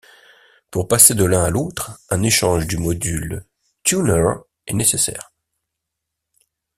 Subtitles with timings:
[0.71, 3.45] Pour passer de l'un à l'autre, un échange du module
[3.83, 4.23] tuner
[4.65, 5.31] est nécessaire.